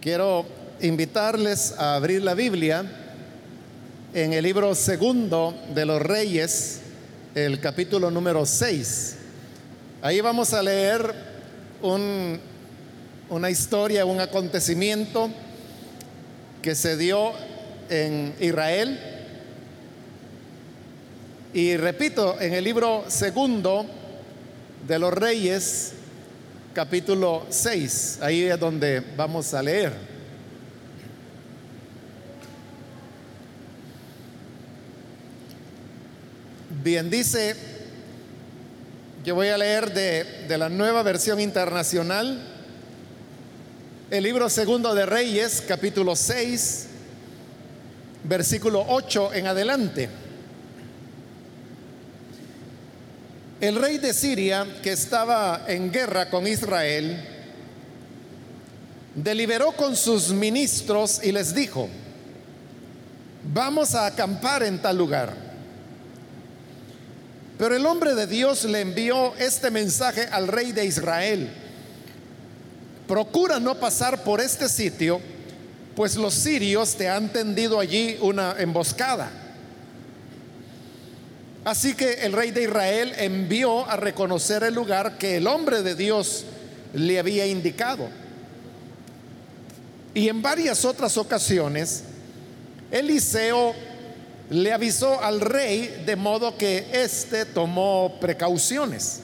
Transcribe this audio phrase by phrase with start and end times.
[0.00, 0.46] Quiero
[0.80, 2.84] invitarles a abrir la Biblia
[4.14, 6.82] en el libro segundo de los Reyes,
[7.34, 9.16] el capítulo número 6.
[10.00, 11.12] Ahí vamos a leer
[11.82, 12.38] un,
[13.28, 15.30] una historia, un acontecimiento
[16.62, 17.32] que se dio
[17.90, 19.00] en Israel.
[21.52, 23.84] Y repito, en el libro segundo
[24.86, 25.94] de los Reyes,
[26.78, 29.92] capítulo 6, ahí es donde vamos a leer.
[36.84, 37.56] Bien, dice,
[39.24, 42.46] yo voy a leer de, de la nueva versión internacional,
[44.12, 46.86] el libro segundo de Reyes, capítulo 6,
[48.22, 50.08] versículo 8 en adelante.
[53.60, 57.20] El rey de Siria, que estaba en guerra con Israel,
[59.16, 61.88] deliberó con sus ministros y les dijo,
[63.52, 65.34] vamos a acampar en tal lugar.
[67.58, 71.50] Pero el hombre de Dios le envió este mensaje al rey de Israel.
[73.08, 75.20] Procura no pasar por este sitio,
[75.96, 79.47] pues los sirios te han tendido allí una emboscada.
[81.68, 85.94] Así que el rey de Israel envió a reconocer el lugar que el hombre de
[85.94, 86.46] Dios
[86.94, 88.08] le había indicado.
[90.14, 92.04] Y en varias otras ocasiones,
[92.90, 93.74] Eliseo
[94.48, 99.20] le avisó al rey de modo que éste tomó precauciones.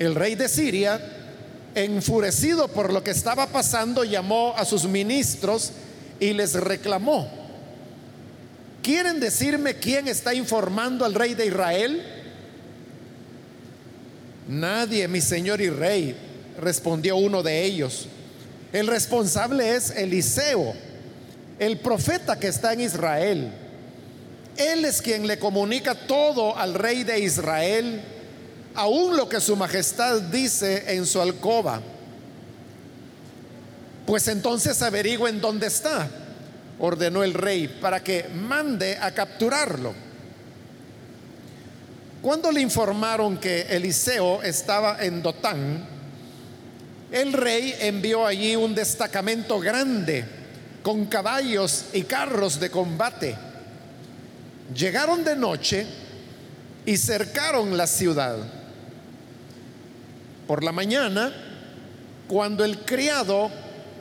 [0.00, 1.00] El rey de Siria,
[1.76, 5.70] enfurecido por lo que estaba pasando, llamó a sus ministros
[6.18, 7.45] y les reclamó
[8.86, 12.00] ¿Quieren decirme quién está informando al rey de Israel?
[14.46, 16.14] Nadie, mi señor y rey,
[16.60, 18.06] respondió uno de ellos.
[18.72, 20.72] El responsable es Eliseo,
[21.58, 23.52] el profeta que está en Israel.
[24.56, 28.00] Él es quien le comunica todo al rey de Israel,
[28.76, 31.82] aún lo que su majestad dice en su alcoba.
[34.06, 36.08] Pues entonces averigüen dónde está
[36.78, 39.94] ordenó el rey para que mande a capturarlo.
[42.22, 45.86] Cuando le informaron que Eliseo estaba en Dotán,
[47.12, 50.24] el rey envió allí un destacamento grande
[50.82, 53.36] con caballos y carros de combate.
[54.74, 55.86] Llegaron de noche
[56.84, 58.36] y cercaron la ciudad.
[60.46, 61.32] Por la mañana,
[62.28, 63.50] cuando el criado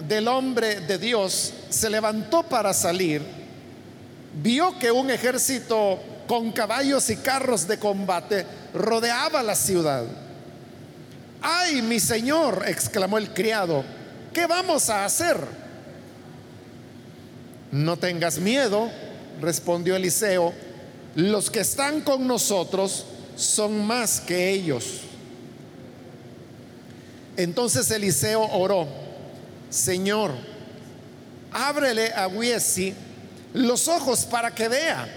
[0.07, 3.21] del hombre de Dios se levantó para salir,
[4.41, 10.05] vio que un ejército con caballos y carros de combate rodeaba la ciudad.
[11.41, 12.63] ¡Ay, mi señor!
[12.65, 13.83] exclamó el criado,
[14.33, 15.37] ¿qué vamos a hacer?
[17.71, 18.89] No tengas miedo,
[19.41, 20.53] respondió Eliseo,
[21.15, 23.05] los que están con nosotros
[23.35, 25.01] son más que ellos.
[27.35, 28.87] Entonces Eliseo oró
[29.69, 30.31] Señor,
[31.51, 32.93] ábrele a Wiesi
[33.53, 35.07] los ojos para que vea.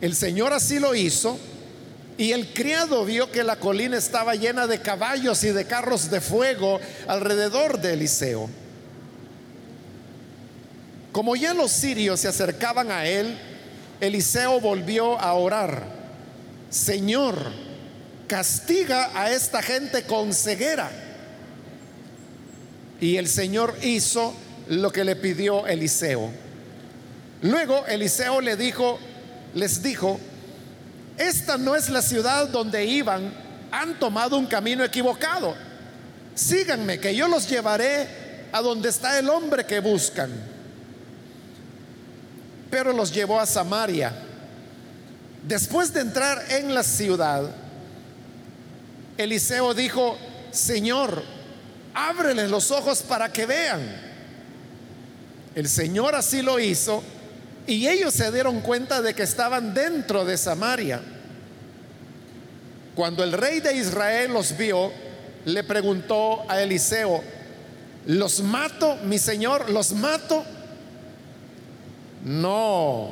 [0.00, 1.38] El Señor así lo hizo
[2.18, 6.20] y el criado vio que la colina estaba llena de caballos y de carros de
[6.20, 8.48] fuego alrededor de Eliseo.
[11.12, 13.36] Como ya los sirios se acercaban a él,
[14.00, 15.84] Eliseo volvió a orar,
[16.70, 17.36] Señor,
[18.28, 21.05] castiga a esta gente con ceguera
[23.00, 24.34] y el Señor hizo
[24.68, 26.30] lo que le pidió Eliseo.
[27.42, 28.98] Luego Eliseo le dijo,
[29.54, 30.18] les dijo,
[31.18, 33.32] esta no es la ciudad donde iban,
[33.70, 35.54] han tomado un camino equivocado.
[36.34, 38.06] Síganme, que yo los llevaré
[38.52, 40.30] a donde está el hombre que buscan.
[42.70, 44.12] Pero los llevó a Samaria.
[45.46, 47.50] Después de entrar en la ciudad,
[49.16, 50.18] Eliseo dijo,
[50.50, 51.22] Señor,
[51.96, 53.80] ábreles los ojos para que vean.
[55.54, 57.02] El Señor así lo hizo
[57.66, 61.00] y ellos se dieron cuenta de que estaban dentro de Samaria.
[62.94, 64.92] Cuando el rey de Israel los vio,
[65.46, 67.22] le preguntó a Eliseo,
[68.06, 69.70] ¿los mato, mi señor?
[69.70, 70.44] ¿Los mato?
[72.22, 73.10] No,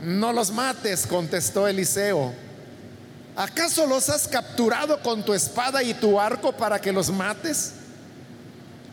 [0.00, 2.32] no los mates, contestó Eliseo.
[3.36, 7.74] ¿Acaso los has capturado con tu espada y tu arco para que los mates?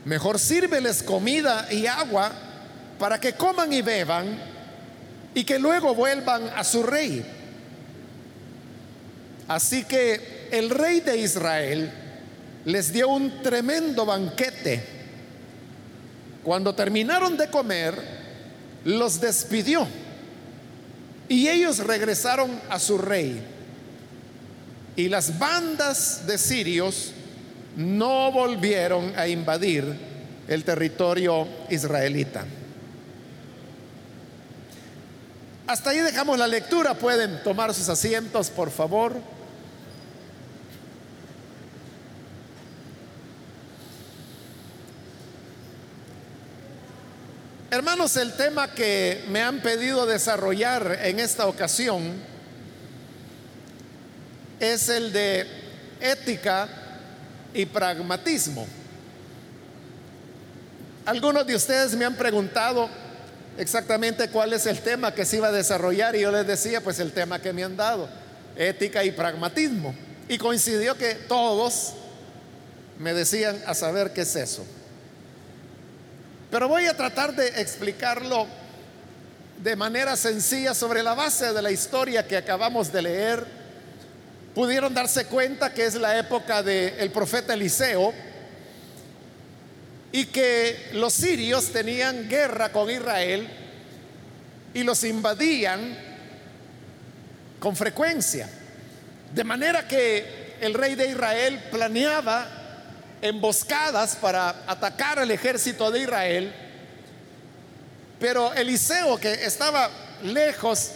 [0.10, 2.32] Mejor sírveles comida y agua
[2.98, 4.40] para que coman y beban
[5.36, 7.24] y que luego vuelvan a su rey.
[9.48, 11.92] Así que el rey de Israel
[12.66, 14.84] les dio un tremendo banquete.
[16.44, 17.94] Cuando terminaron de comer,
[18.86, 19.88] los despidió
[21.28, 23.44] y ellos regresaron a su rey.
[24.96, 27.14] Y las bandas de sirios
[27.76, 29.86] no volvieron a invadir
[30.48, 32.46] el territorio israelita.
[35.68, 36.96] Hasta ahí dejamos la lectura.
[36.96, 39.16] Pueden tomar sus asientos, por favor.
[47.70, 52.14] Hermanos, el tema que me han pedido desarrollar en esta ocasión
[54.60, 55.46] es el de
[56.02, 56.68] ética
[57.54, 58.68] y pragmatismo.
[61.06, 62.90] Algunos de ustedes me han preguntado
[63.58, 67.00] exactamente cuál es el tema que se iba a desarrollar y yo les decía, pues
[67.00, 68.08] el tema que me han dado,
[68.56, 69.96] ética y pragmatismo.
[70.28, 71.94] Y coincidió que todos
[73.00, 74.66] me decían a saber qué es eso.
[76.52, 78.48] Pero voy a tratar de explicarlo
[79.64, 83.59] de manera sencilla sobre la base de la historia que acabamos de leer.
[84.54, 88.14] Pudieron darse cuenta que es la época del profeta Eliseo
[90.12, 93.48] y que los sirios tenían guerra con Israel
[94.74, 95.98] y los invadían
[97.60, 98.50] con frecuencia.
[99.34, 102.48] De manera que el rey de Israel planeaba
[103.22, 106.54] emboscadas para atacar al ejército de Israel,
[108.20, 109.90] pero Eliseo, que estaba
[110.24, 110.92] lejos,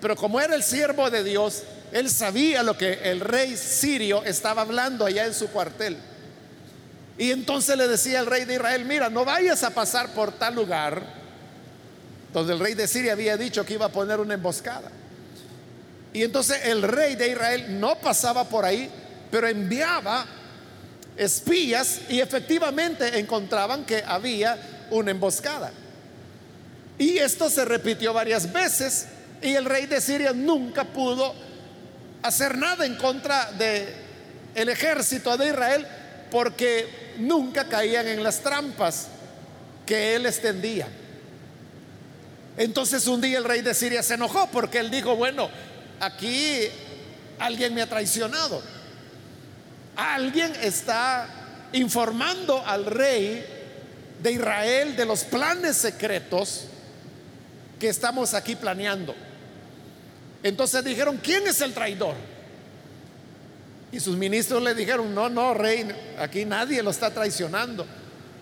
[0.00, 4.62] pero como era el siervo de Dios, él sabía lo que el rey sirio estaba
[4.62, 5.96] hablando allá en su cuartel.
[7.18, 10.54] Y entonces le decía al rey de Israel, mira, no vayas a pasar por tal
[10.54, 11.02] lugar
[12.32, 14.90] donde el rey de Siria había dicho que iba a poner una emboscada.
[16.14, 18.90] Y entonces el rey de Israel no pasaba por ahí,
[19.30, 20.24] pero enviaba
[21.16, 25.70] espías y efectivamente encontraban que había una emboscada.
[26.98, 29.08] Y esto se repitió varias veces
[29.42, 31.51] y el rey de Siria nunca pudo
[32.22, 33.94] hacer nada en contra de
[34.54, 35.86] el ejército de Israel
[36.30, 39.08] porque nunca caían en las trampas
[39.86, 40.88] que él extendía.
[42.56, 45.48] Entonces un día el rey de Siria se enojó porque él dijo, bueno,
[46.00, 46.68] aquí
[47.38, 48.62] alguien me ha traicionado.
[49.96, 51.28] Alguien está
[51.72, 53.44] informando al rey
[54.22, 56.64] de Israel de los planes secretos
[57.78, 59.14] que estamos aquí planeando.
[60.42, 62.14] Entonces dijeron, ¿quién es el traidor?
[63.92, 65.86] Y sus ministros le dijeron, no, no, rey,
[66.18, 67.86] aquí nadie lo está traicionando.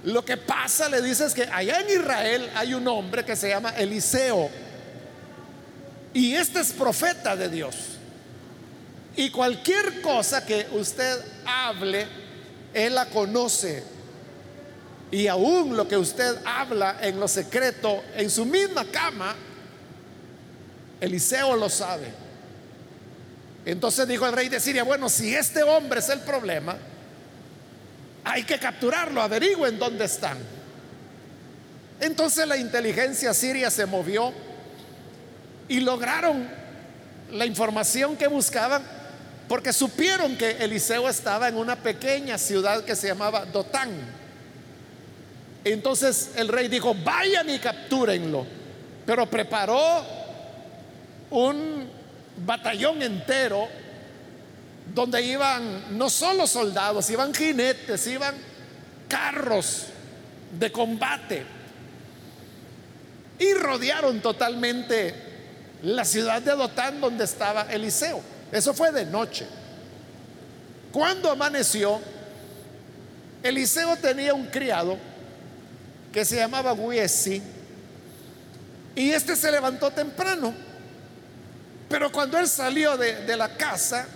[0.05, 3.49] Lo que pasa, le dice, es que allá en Israel hay un hombre que se
[3.49, 4.49] llama Eliseo.
[6.14, 7.76] Y este es profeta de Dios.
[9.17, 12.06] Y cualquier cosa que usted hable,
[12.73, 13.82] Él la conoce.
[15.11, 19.35] Y aún lo que usted habla en lo secreto, en su misma cama,
[21.00, 22.12] Eliseo lo sabe.
[23.64, 26.76] Entonces dijo el rey de Siria, bueno, si este hombre es el problema,
[28.25, 30.38] hay que capturarlo, averigüen dónde están.
[32.00, 34.32] Entonces la inteligencia siria se movió
[35.69, 36.49] y lograron
[37.31, 38.82] la información que buscaban
[39.49, 43.91] porque supieron que Eliseo estaba en una pequeña ciudad que se llamaba Dotán.
[45.64, 48.47] Entonces el rey dijo, vayan y captúrenlo.
[49.04, 50.20] Pero preparó
[51.31, 51.89] un
[52.45, 53.69] batallón entero
[54.95, 58.35] donde iban no solo soldados, iban jinetes, iban
[59.09, 59.87] carros
[60.59, 61.45] de combate.
[63.39, 65.15] Y rodearon totalmente
[65.83, 68.21] la ciudad de Dotán donde estaba Eliseo.
[68.53, 69.47] Eso fue de noche.
[70.93, 72.01] Cuando amaneció,
[73.43, 74.99] Eliseo tenía un criado
[76.13, 77.41] que se llamaba Giesi
[78.95, 80.53] y este se levantó temprano.
[81.90, 84.06] Pero cuando él salió de, de la casa,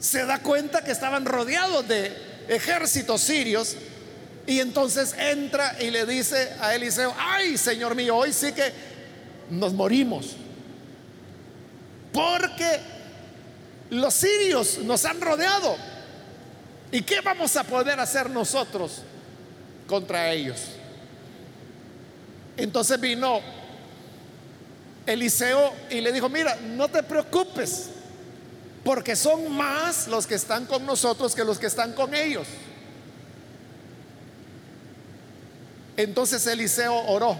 [0.00, 2.10] se da cuenta que estaban rodeados de
[2.48, 3.76] ejércitos sirios
[4.46, 8.72] y entonces entra y le dice a Eliseo, ay Señor mío, hoy sí que
[9.50, 10.36] nos morimos.
[12.10, 12.80] Porque
[13.90, 15.76] los sirios nos han rodeado.
[16.90, 19.02] ¿Y qué vamos a poder hacer nosotros
[19.86, 20.68] contra ellos?
[22.56, 23.40] Entonces vino
[25.08, 27.88] Eliseo y le dijo, mira, no te preocupes,
[28.84, 32.46] porque son más los que están con nosotros que los que están con ellos.
[35.96, 37.38] Entonces Eliseo oró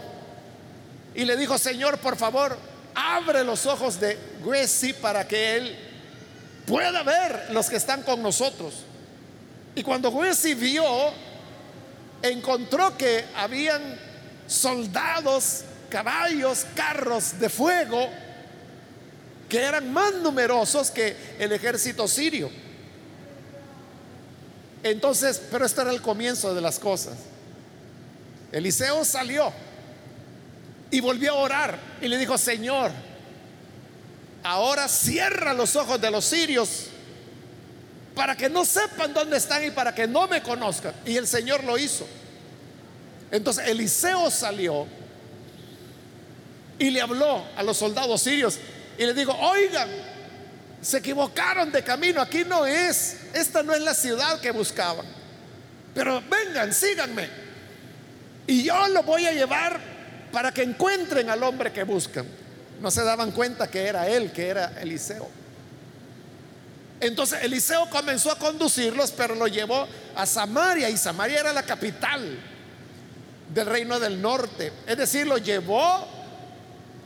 [1.15, 2.57] y le dijo, Señor, por favor,
[2.95, 5.77] abre los ojos de Güesi para que él
[6.67, 8.75] pueda ver los que están con nosotros.
[9.75, 10.85] Y cuando Giesi vio,
[12.23, 13.81] encontró que habían
[14.47, 18.09] soldados, caballos, carros de fuego
[19.49, 22.51] que eran más numerosos que el ejército sirio.
[24.83, 27.15] Entonces, pero esto era el comienzo de las cosas.
[28.53, 29.53] Eliseo salió
[30.91, 32.91] y volvió a orar y le dijo, Señor,
[34.43, 36.87] ahora cierra los ojos de los sirios
[38.15, 40.95] para que no sepan dónde están y para que no me conozcan.
[41.05, 42.07] Y el Señor lo hizo.
[43.31, 44.87] Entonces Eliseo salió
[46.79, 48.59] y le habló a los soldados sirios
[48.97, 49.89] y le dijo, oigan,
[50.81, 55.07] se equivocaron de camino, aquí no es, esta no es la ciudad que buscaban.
[55.95, 57.29] Pero vengan, síganme.
[58.47, 59.81] Y yo lo voy a llevar
[60.33, 62.27] para que encuentren al hombre que buscan.
[62.81, 65.29] No se daban cuenta que era él, que era Eliseo.
[67.01, 72.39] Entonces Eliseo comenzó a conducirlos, pero lo llevó a Samaria y Samaria era la capital
[73.53, 74.73] del reino del norte.
[74.87, 76.18] Es decir, lo llevó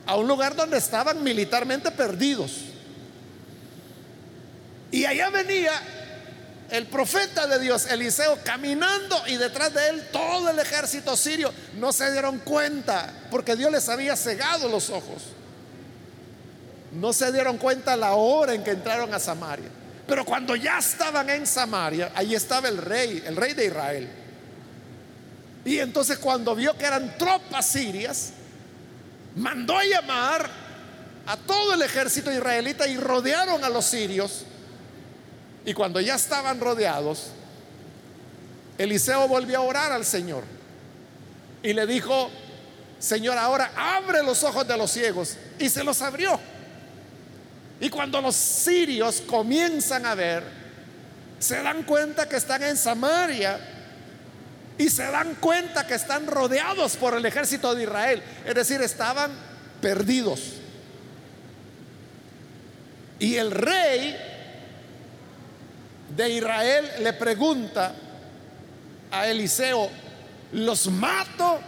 [0.05, 2.51] a un lugar donde estaban militarmente perdidos.
[4.91, 5.71] Y allá venía
[6.69, 11.53] el profeta de Dios, Eliseo, caminando y detrás de él todo el ejército sirio.
[11.79, 15.23] No se dieron cuenta porque Dios les había cegado los ojos.
[16.91, 19.69] No se dieron cuenta la hora en que entraron a Samaria.
[20.07, 24.09] Pero cuando ya estaban en Samaria, ahí estaba el rey, el rey de Israel.
[25.65, 28.33] Y entonces cuando vio que eran tropas sirias,
[29.35, 30.49] mandó a llamar
[31.25, 34.45] a todo el ejército israelita y rodearon a los sirios.
[35.65, 37.27] Y cuando ya estaban rodeados,
[38.77, 40.43] Eliseo volvió a orar al Señor
[41.61, 42.29] y le dijo,
[42.99, 45.37] Señor, ahora abre los ojos de los ciegos.
[45.59, 46.39] Y se los abrió.
[47.79, 50.43] Y cuando los sirios comienzan a ver,
[51.39, 53.59] se dan cuenta que están en Samaria
[54.77, 58.23] y se dan cuenta que están rodeados por el ejército de Israel.
[58.45, 59.31] Es decir, estaban
[59.81, 60.41] perdidos.
[63.19, 64.17] Y el rey
[66.15, 67.93] de Israel le pregunta
[69.11, 69.89] a Eliseo,
[70.53, 71.59] ¿los mato?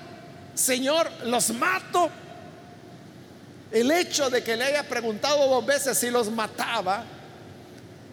[0.53, 2.09] Señor, ¿los mato?
[3.71, 7.03] El hecho de que le haya preguntado dos veces si los mataba,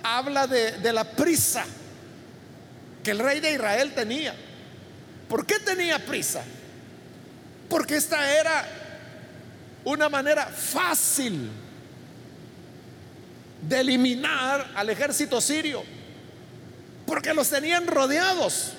[0.03, 1.65] habla de, la prisa
[3.03, 4.35] que el rey de Israel tenía.
[5.33, 6.43] ¿Por qué tenía prisa?
[7.71, 8.69] Porque esta era
[9.83, 11.49] una manera fácil
[13.67, 15.85] de eliminar al ejército sirio,
[17.07, 18.75] porque los tenían rodeados.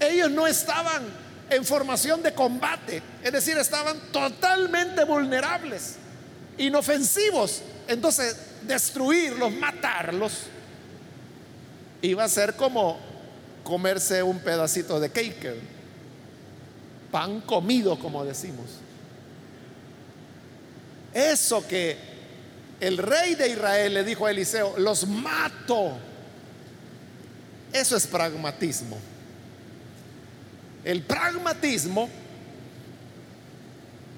[0.00, 1.02] Ellos no estaban
[1.50, 5.96] en formación de combate, es decir, estaban totalmente vulnerables,
[6.56, 7.60] inofensivos.
[7.86, 10.44] Entonces, destruirlos, matarlos,
[12.00, 13.14] iba a ser como
[13.66, 15.56] comerse un pedacito de cake,
[17.10, 18.66] pan comido, como decimos.
[21.12, 21.96] Eso que
[22.80, 25.98] el rey de Israel le dijo a Eliseo, los mato.
[27.72, 28.96] Eso es pragmatismo.
[30.84, 32.08] El pragmatismo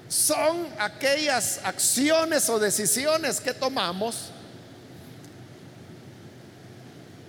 [0.07, 4.31] son aquellas acciones o decisiones que tomamos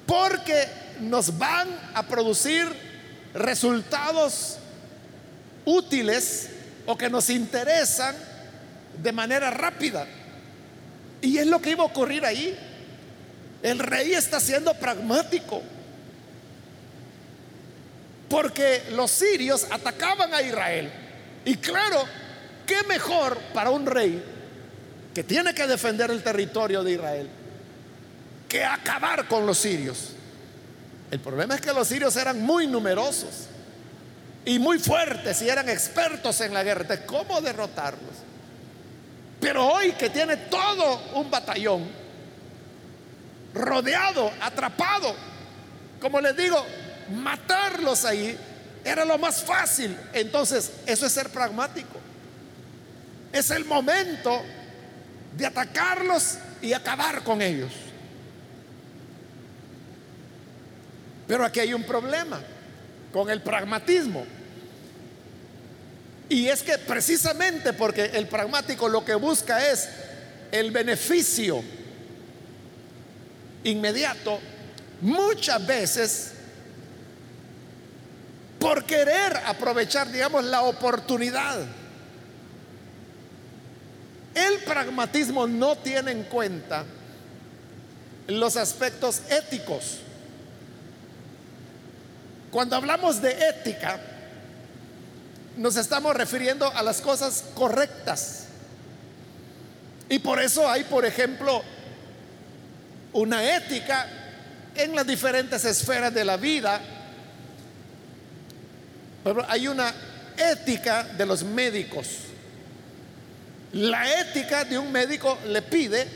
[0.07, 2.67] porque nos van a producir
[3.35, 4.59] resultados
[5.65, 6.51] útiles
[6.87, 8.17] o que nos interesan
[9.03, 10.07] de manera rápida.
[11.23, 12.57] Y es lo que iba a ocurrir ahí.
[13.63, 15.63] El rey está siendo pragmático.
[18.29, 20.91] Porque los sirios atacaban a Israel.
[21.45, 22.05] Y claro,
[22.67, 24.23] ¿qué mejor para un rey
[25.13, 27.29] que tiene que defender el territorio de Israel
[28.49, 30.13] que acabar con los sirios?
[31.11, 33.49] El problema es que los sirios eran muy numerosos
[34.45, 37.05] y muy fuertes y eran expertos en la guerra.
[37.05, 38.15] ¿Cómo derrotarlos?
[39.41, 41.89] Pero hoy que tiene todo un batallón
[43.55, 45.15] rodeado, atrapado,
[46.01, 46.65] como les digo,
[47.11, 48.39] matarlos ahí
[48.85, 49.97] era lo más fácil.
[50.13, 51.99] Entonces, eso es ser pragmático.
[53.33, 54.43] Es el momento
[55.37, 57.73] de atacarlos y acabar con ellos.
[61.31, 62.41] Pero aquí hay un problema
[63.13, 64.27] con el pragmatismo.
[66.29, 69.89] Y es que precisamente porque el pragmático lo que busca es
[70.51, 71.63] el beneficio
[73.63, 74.41] inmediato,
[75.03, 76.33] muchas veces
[78.59, 81.61] por querer aprovechar, digamos, la oportunidad.
[84.35, 86.85] El pragmatismo no tiene en cuenta
[88.27, 90.01] los aspectos éticos
[92.51, 94.01] Cuando hablamos de ética,
[95.57, 98.47] nos estamos refiriendo a las cosas correctas.
[100.09, 101.63] Y por eso hay, por ejemplo,
[103.13, 104.07] una ética
[104.75, 106.81] en las diferentes esferas de la vida.
[109.49, 109.95] Hay una
[110.37, 112.09] ética de los médicos.
[113.73, 116.09] La ética de un médico le pide,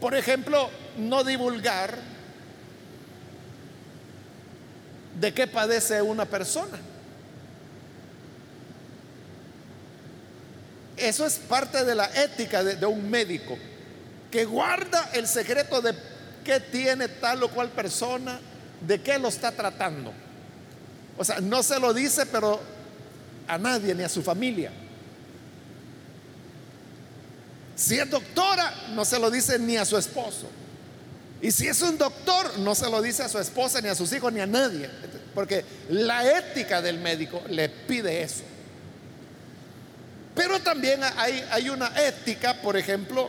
[0.00, 2.11] por ejemplo, no divulgar
[5.18, 6.78] de qué padece una persona.
[10.96, 13.58] Eso es parte de la ética de, un médico,
[14.30, 15.94] que guarda el secreto de
[16.44, 18.38] qué tiene tal o cual persona,
[18.86, 20.12] de qué lo está tratando.
[21.18, 22.60] O sea, no se lo dice, pero
[23.48, 24.70] a nadie ni a su familia.
[27.74, 30.48] Si es doctora, no se lo dice ni a su esposo.
[31.42, 34.12] Y si es un doctor, no se lo dice a su esposa, ni a sus
[34.12, 34.88] hijos, ni a nadie.
[35.34, 38.44] Porque la ética del médico le pide eso.
[40.36, 43.28] Pero también hay, una ética, por ejemplo,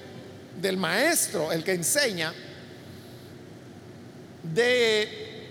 [0.62, 2.32] del maestro, el que enseña,
[4.44, 5.48] de,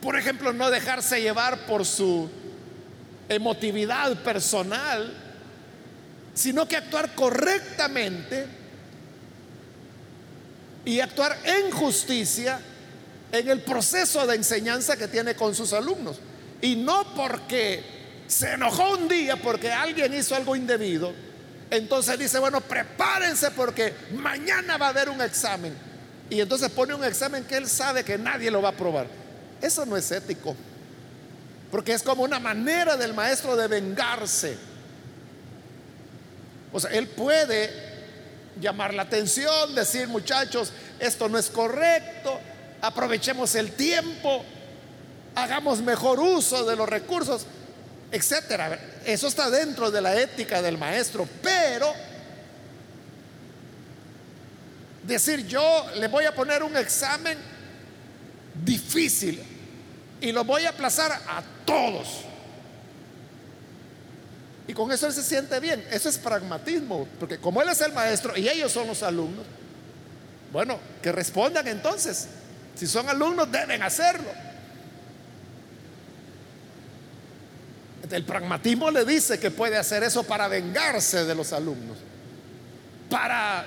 [0.00, 2.30] por ejemplo, no dejarse llevar por su
[3.28, 5.12] emotividad personal,
[6.32, 8.61] sino que actuar correctamente
[10.84, 12.60] y actuar en justicia
[13.30, 16.18] en el proceso de enseñanza que tiene con sus alumnos.
[16.60, 17.82] Y no porque
[18.26, 21.12] se enojó un día porque alguien hizo algo indebido,
[21.70, 25.74] entonces dice, bueno, prepárense porque mañana va a haber un examen.
[26.28, 29.06] Y entonces pone un examen que él sabe que nadie lo va a aprobar.
[29.60, 30.54] Eso no es ético.
[31.70, 34.56] Porque es como una manera del maestro de vengarse.
[36.72, 37.91] O sea, él puede
[38.60, 42.38] llamar la atención, decir, muchachos, esto no es correcto,
[42.80, 44.44] aprovechemos el tiempo,
[45.34, 47.46] hagamos mejor uso de los recursos,
[48.10, 48.78] etcétera.
[49.04, 51.92] Eso está dentro de la ética del maestro, pero
[55.02, 57.36] decir yo le voy a poner un examen
[58.64, 59.42] difícil
[60.20, 62.31] y lo voy a aplazar a todos.
[64.66, 65.84] Y con eso él se siente bien.
[65.90, 69.44] Eso es pragmatismo, porque como él es el maestro y ellos son los alumnos,
[70.52, 72.28] bueno, que respondan entonces.
[72.76, 74.28] Si son alumnos, deben hacerlo.
[78.10, 81.96] El pragmatismo le dice que puede hacer eso para vengarse de los alumnos.
[83.08, 83.64] Para,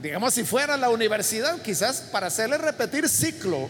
[0.00, 3.68] digamos, si fuera la universidad, quizás para hacerle repetir ciclo.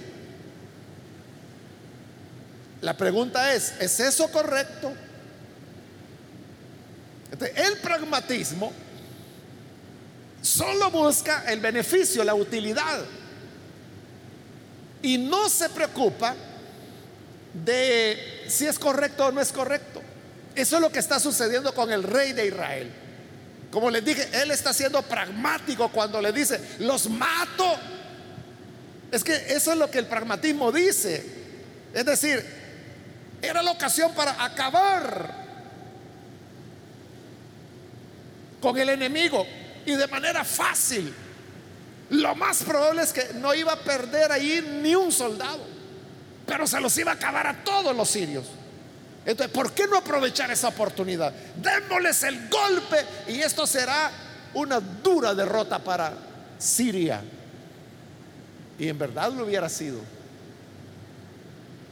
[2.83, 4.93] La pregunta es, ¿es eso correcto?
[7.49, 8.73] El pragmatismo
[10.41, 13.05] solo busca el beneficio, la utilidad.
[15.03, 16.35] Y no se preocupa
[17.53, 20.03] de si es correcto o no es correcto.
[20.55, 22.93] Eso es lo que está sucediendo con el rey de Israel.
[23.71, 27.75] Como les dije, él está siendo pragmático cuando le dice, los mato.
[29.11, 31.25] Es que eso es lo que el pragmatismo dice.
[31.95, 32.45] Es decir,
[33.41, 35.42] era la ocasión para acabar
[38.63, 39.47] con el enemigo
[39.85, 41.13] y de manera fácil.
[42.11, 45.67] Lo más probable es que no iba a perder ahí ni un soldado,
[46.47, 48.47] pero se los iba a acabar a todos los sirios.
[49.27, 51.33] Entonces, ¿por qué no aprovechar esa oportunidad?
[51.57, 54.11] Démosles el golpe y esto será
[54.55, 56.13] una dura derrota para
[56.59, 57.23] Siria.
[58.79, 60.01] Y en verdad lo hubiera sido.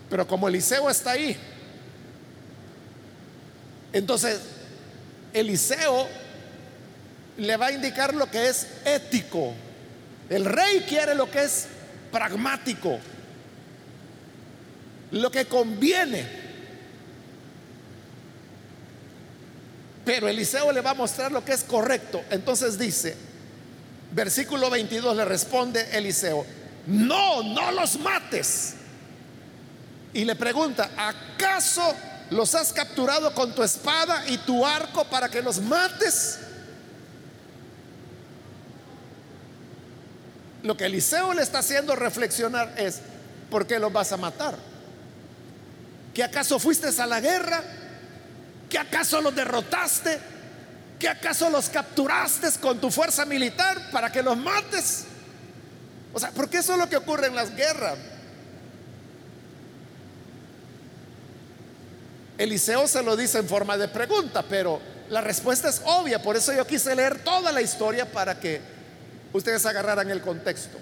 [0.08, 1.36] Pero como Eliseo está ahí,
[3.92, 4.40] entonces
[5.32, 6.08] Eliseo
[7.40, 9.54] le va a indicar lo que es ético.
[10.28, 11.66] El rey quiere lo que es
[12.12, 12.98] pragmático,
[15.10, 16.40] lo que conviene.
[20.04, 22.22] Pero Eliseo le va a mostrar lo que es correcto.
[22.30, 23.16] Entonces dice,
[24.12, 26.44] versículo 22 le responde Eliseo,
[26.86, 28.74] no, no los mates.
[30.12, 31.94] Y le pregunta, ¿acaso
[32.30, 36.38] los has capturado con tu espada y tu arco para que los mates?
[40.62, 43.00] Lo que Eliseo le está haciendo reflexionar es,
[43.50, 44.56] ¿por qué los vas a matar?
[46.12, 47.62] ¿Que acaso fuiste a la guerra?
[48.68, 50.18] ¿Que acaso los derrotaste?
[50.98, 55.04] ¿Que acaso los capturaste con tu fuerza militar para que los mates?
[56.12, 57.98] O sea, porque eso es lo que ocurre en las guerras.
[62.36, 66.54] Eliseo se lo dice en forma de pregunta, pero la respuesta es obvia, por eso
[66.54, 68.60] yo quise leer toda la historia para que
[69.32, 70.78] ustedes agarraran el contexto.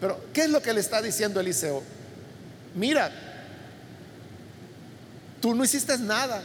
[0.00, 1.82] Pero, ¿qué es lo que le está diciendo Eliseo?
[2.74, 3.10] Mira,
[5.40, 6.42] tú no hiciste nada.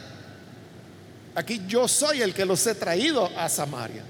[1.34, 4.02] Aquí yo soy el que los he traído a Samaria.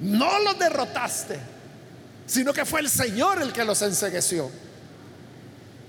[0.00, 1.38] No los derrotaste,
[2.26, 4.50] sino que fue el Señor el que los ensegueció.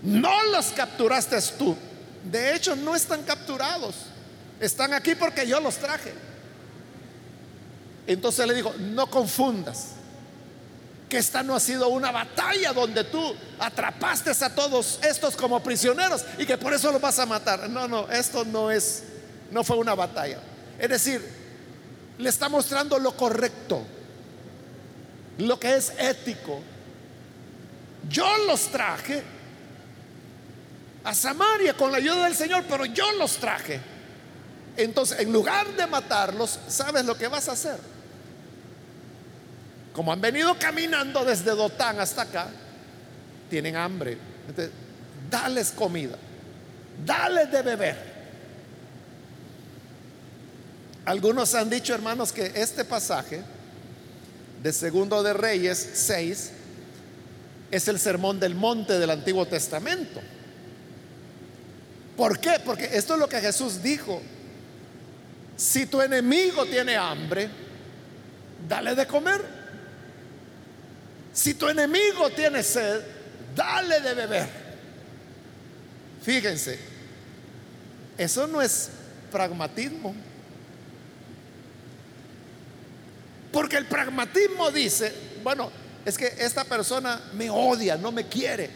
[0.01, 1.75] No los capturaste tú.
[2.23, 3.95] De hecho, no están capturados.
[4.59, 6.13] Están aquí porque yo los traje.
[8.07, 9.93] Entonces le dijo, no confundas
[11.13, 16.25] que esta no ha sido una batalla donde tú atrapaste a todos estos como prisioneros
[16.39, 17.69] y que por eso los vas a matar.
[17.69, 19.03] No, no, esto no es,
[19.51, 20.39] no fue una batalla.
[20.79, 21.23] Es decir,
[22.17, 23.83] le está mostrando lo correcto,
[25.37, 26.61] lo que es ético.
[28.09, 29.21] Yo los traje
[31.03, 33.79] a Samaria con la ayuda del Señor, pero yo los traje.
[34.77, 37.92] Entonces, en lugar de matarlos, ¿sabes lo que vas a hacer?
[39.93, 42.47] Como han venido caminando desde Dotán hasta acá,
[43.49, 44.17] tienen hambre.
[44.47, 44.73] Entonces,
[45.29, 46.17] dales comida,
[47.05, 48.13] dales de beber.
[51.05, 53.43] Algunos han dicho, hermanos, que este pasaje
[54.63, 56.51] de Segundo de Reyes 6
[57.69, 60.21] es el sermón del monte del Antiguo Testamento.
[62.15, 62.61] ¿Por qué?
[62.63, 64.21] Porque esto es lo que Jesús dijo.
[65.57, 67.49] Si tu enemigo tiene hambre,
[68.67, 69.62] dale de comer.
[71.33, 73.01] Si tu enemigo tiene sed,
[73.55, 74.47] dale de beber.
[76.21, 76.79] Fíjense,
[78.17, 78.89] eso no es
[79.31, 80.15] pragmatismo.
[83.51, 85.71] Porque el pragmatismo dice, bueno,
[86.05, 88.69] es que esta persona me odia, no me quiere.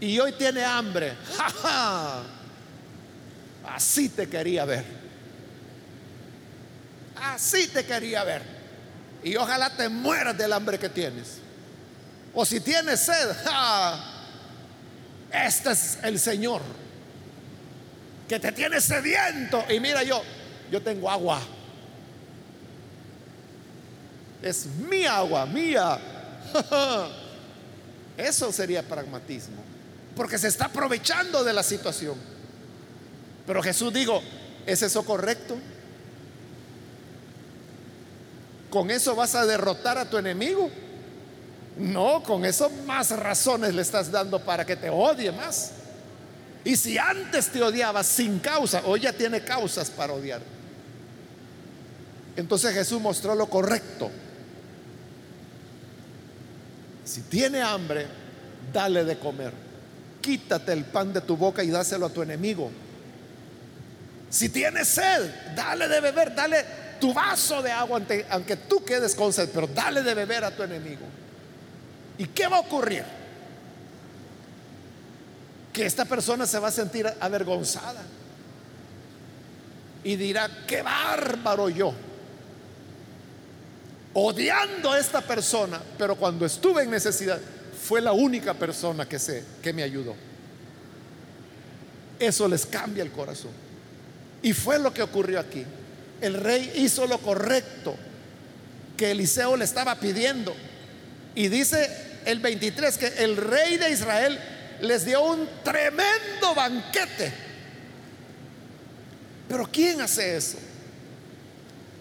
[0.00, 1.14] Y hoy tiene hambre.
[1.62, 2.22] ¡Ja,
[3.68, 4.84] Así te quería ver.
[7.16, 8.55] Así te quería ver.
[9.22, 11.38] Y ojalá te mueras del hambre que tienes.
[12.34, 13.30] O si tienes sed,
[15.32, 16.62] este es el Señor
[18.28, 19.64] que te tiene sediento.
[19.68, 20.22] Y mira yo,
[20.70, 21.40] yo tengo agua.
[24.42, 25.98] Es mi agua, mía.
[28.16, 29.62] Eso sería pragmatismo.
[30.14, 32.16] Porque se está aprovechando de la situación.
[33.46, 34.22] Pero Jesús dijo,
[34.64, 35.56] ¿es eso correcto?
[38.70, 40.70] ¿Con eso vas a derrotar a tu enemigo?
[41.78, 45.72] No, con eso más razones le estás dando para que te odie más.
[46.64, 50.40] Y si antes te odiaba sin causa, hoy ya tiene causas para odiar.
[52.36, 54.10] Entonces Jesús mostró lo correcto.
[57.04, 58.06] Si tiene hambre,
[58.72, 59.52] dale de comer.
[60.20, 62.70] Quítate el pan de tu boca y dáselo a tu enemigo.
[64.28, 66.64] Si tiene sed, dale de beber, dale
[66.98, 70.62] tu vaso de agua, aunque tú quedes con sed, pero dale de beber a tu
[70.62, 71.06] enemigo.
[72.18, 73.04] ¿Y qué va a ocurrir?
[75.72, 78.02] Que esta persona se va a sentir avergonzada
[80.02, 81.92] y dirá, qué bárbaro yo,
[84.14, 87.40] odiando a esta persona, pero cuando estuve en necesidad,
[87.82, 90.14] fue la única persona que sé que me ayudó.
[92.18, 93.50] Eso les cambia el corazón.
[94.42, 95.64] Y fue lo que ocurrió aquí
[96.20, 97.96] el rey hizo lo correcto
[98.96, 100.54] que Eliseo le estaba pidiendo.
[101.34, 104.38] Y dice el 23 que el rey de Israel
[104.80, 107.32] les dio un tremendo banquete.
[109.48, 110.58] Pero ¿quién hace eso?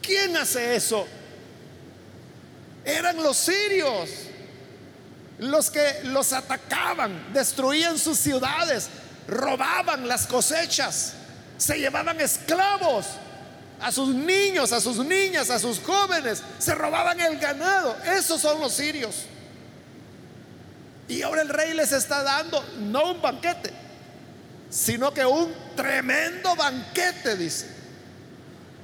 [0.01, 1.05] ¿Quién hace eso?
[2.85, 4.09] Eran los sirios
[5.39, 8.87] los que los atacaban, destruían sus ciudades,
[9.27, 11.13] robaban las cosechas,
[11.57, 13.05] se llevaban esclavos
[13.85, 17.95] a sus niños, a sus niñas, a sus jóvenes, se robaban el ganado.
[18.03, 19.25] Esos son los sirios.
[21.07, 23.71] Y ahora el rey les está dando no un banquete,
[24.71, 27.67] sino que un tremendo banquete, dice.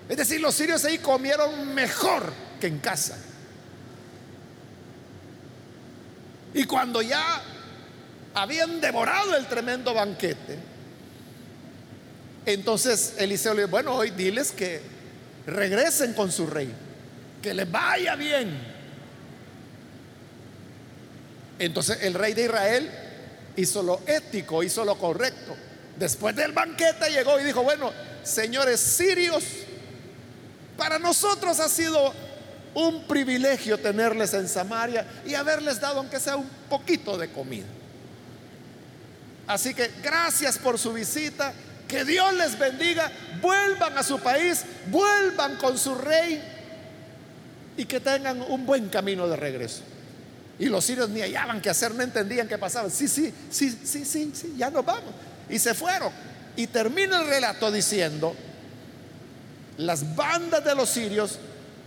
[0.08, 3.18] Es decir, los sirios ahí comieron mejor que en casa.
[6.54, 7.42] Y cuando ya
[8.36, 10.60] habían devorado el tremendo banquete,
[12.46, 14.82] entonces Eliseo le dijo, bueno, hoy diles que
[15.46, 16.74] regresen con su rey,
[17.42, 18.58] que les vaya bien.
[21.60, 22.92] Entonces el rey de Israel
[23.56, 25.56] hizo lo ético, hizo lo correcto.
[25.98, 27.92] Después del banquete llegó y dijo, bueno,
[28.24, 29.44] señores sirios,
[30.78, 32.14] para nosotros ha sido
[32.74, 37.68] un privilegio tenerles en Samaria y haberles dado aunque sea un poquito de comida.
[39.46, 41.54] Así que gracias por su visita
[41.92, 46.42] que Dios les bendiga, vuelvan a su país, vuelvan con su rey
[47.76, 49.82] y que tengan un buen camino de regreso.
[50.58, 52.90] Y los sirios ni hallaban qué hacer, no entendían qué pasaba.
[52.90, 55.14] Sí, sí, sí, sí, sí, sí, ya nos vamos.
[55.50, 56.14] Y se fueron.
[56.56, 58.34] Y termina el relato diciendo,
[59.76, 61.40] las bandas de los sirios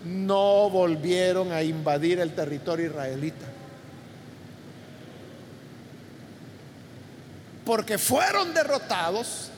[0.05, 3.47] no volvieron a invadir el territorio israelita.
[7.65, 9.51] Porque fueron derrotados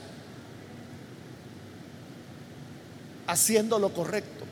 [3.27, 4.45] haciendo lo correcto.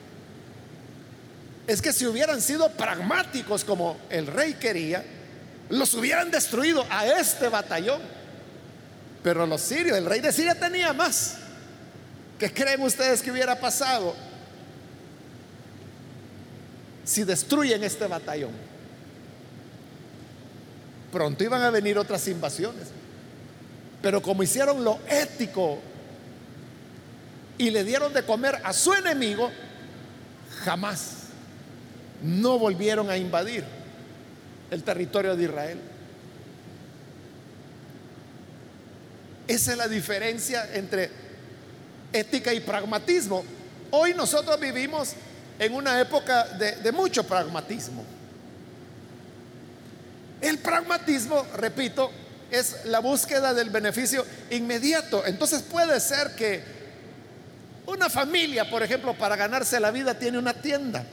[1.67, 5.05] Es que si hubieran sido pragmáticos como el rey quería,
[5.71, 8.01] los hubieran destruido a este batallón.
[9.23, 11.37] Pero los sirios, el rey de Siria tenía más.
[12.39, 14.15] ¿Qué creen ustedes que hubiera pasado
[17.05, 18.53] si destruyen este batallón?
[21.11, 22.89] Pronto iban a venir otras invasiones.
[24.03, 25.79] Pero como hicieron lo ético
[27.59, 29.51] y le dieron de comer a su enemigo,
[30.65, 31.25] jamás
[32.23, 33.65] no volvieron a invadir
[34.71, 35.79] el territorio de Israel.
[39.47, 41.11] Esa es la diferencia entre
[42.13, 43.45] ética y pragmatismo.
[43.91, 45.13] Hoy nosotros vivimos
[45.59, 48.05] en una época de, mucho pragmatismo.
[50.41, 52.11] El pragmatismo, repito,
[52.51, 55.25] es la búsqueda del beneficio inmediato.
[55.27, 56.84] Entonces puede ser que
[57.87, 61.05] una familia, por ejemplo, para ganarse la vida tiene una tienda.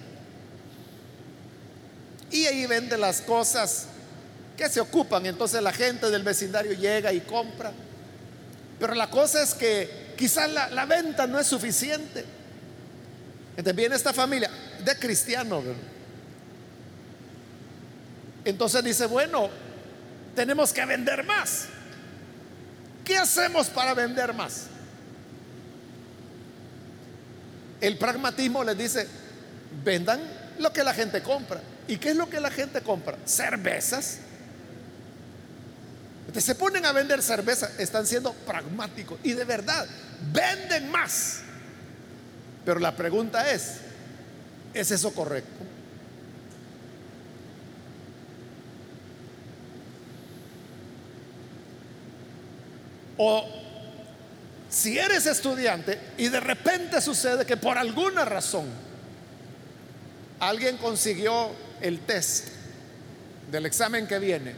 [2.32, 3.88] Y ahí vende las cosas
[4.56, 5.26] que se ocupan.
[5.26, 7.72] Entonces la gente del vecindario llega y compra.
[8.80, 12.24] Pero la cosa es que quizás la, venta no es suficiente.
[13.52, 14.50] Entonces viene esta familia
[14.84, 15.64] de cristianos.
[18.46, 19.50] Entonces dice, bueno,
[20.36, 21.66] tenemos que vender más.
[23.04, 24.68] ¿Qué hacemos para vender más?
[27.82, 29.08] El pragmatismo les dice,
[29.84, 30.22] vendan
[30.60, 31.62] lo que la gente compra.
[31.88, 33.18] ¿Y qué es lo que la gente compra?
[33.26, 34.20] Cervezas.
[36.22, 39.86] Entonces se ponen a vender cerveza, están siendo pragmáticos y de verdad
[40.32, 41.42] venden más.
[42.64, 43.78] Pero la pregunta es,
[44.74, 45.66] ¿es eso correcto?
[53.18, 53.61] O
[54.72, 58.66] si eres estudiante y de repente sucede que por alguna razón
[60.40, 62.48] alguien consiguió el test
[63.52, 64.56] del examen que viene,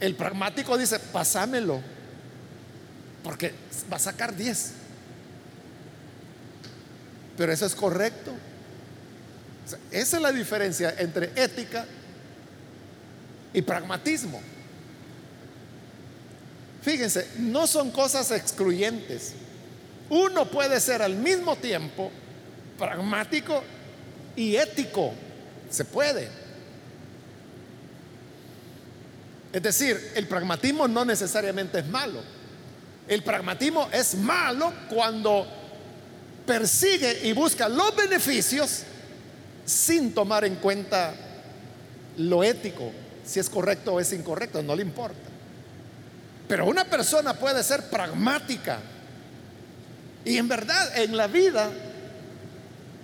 [0.00, 1.80] el pragmático dice, pasámelo,
[3.24, 3.54] porque
[3.90, 4.72] va a sacar 10.
[7.38, 8.32] Pero eso es correcto.
[9.90, 11.86] esa es la diferencia entre ética
[13.54, 14.42] y pragmatismo.
[16.86, 19.32] Fíjense, no son cosas excluyentes.
[20.08, 22.12] Uno puede ser al mismo tiempo
[22.78, 23.60] pragmático
[24.36, 25.12] y ético.
[25.68, 26.28] Se puede.
[29.52, 32.20] Es decir, el pragmatismo no necesariamente es malo.
[33.08, 35.44] El pragmatismo es malo cuando
[36.46, 38.84] persigue y busca los beneficios
[39.64, 41.16] sin tomar en cuenta
[42.18, 42.92] lo ético,
[43.24, 45.35] si es correcto o es incorrecto, no le importa.
[46.48, 48.78] Pero una persona puede ser pragmática.
[50.24, 51.70] Y en verdad, en la vida,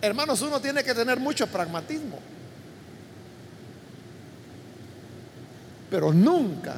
[0.01, 2.19] hermanos, uno tiene que tener mucho pragmatismo.
[5.91, 6.77] Pero nunca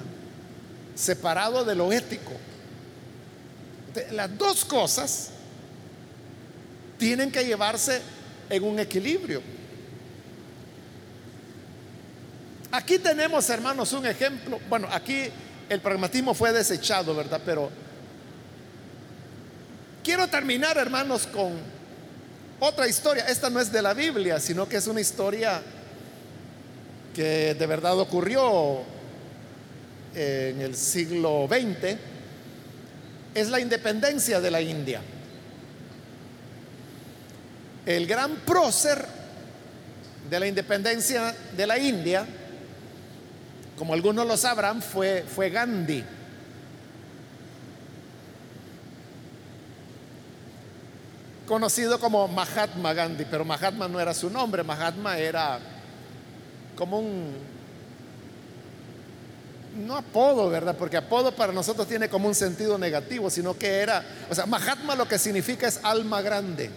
[0.94, 2.33] separado de lo ético.
[4.12, 5.31] Las dos cosas
[6.98, 8.00] tienen que llevarse
[8.48, 9.42] en un equilibrio.
[12.72, 14.59] Aquí tenemos, hermanos, un ejemplo.
[14.68, 15.31] Bueno, aquí
[15.68, 17.40] el pragmatismo fue desechado, ¿verdad?
[17.44, 17.70] Pero
[20.03, 21.53] quiero terminar, hermanos, con
[22.61, 23.27] otra historia.
[23.27, 25.62] Esta no es de la Biblia, sino que es una historia
[27.14, 28.83] que de verdad ocurrió
[30.14, 31.96] en el siglo XX.
[33.35, 35.00] Es la independencia de la India.
[37.87, 39.05] El gran prócer
[40.31, 42.27] de la independencia de la India
[43.76, 46.04] como algunos lo sabrán, fue, fue Gandhi.
[51.46, 55.58] Conocido como Mahatma Gandhi, pero Mahatma no era su nombre, Mahatma era
[56.76, 57.34] como un,
[59.76, 60.76] no apodo, ¿verdad?
[60.78, 64.94] Porque apodo para nosotros tiene como un sentido negativo, sino que era, o sea, Mahatma
[64.94, 66.70] lo que significa es alma grande.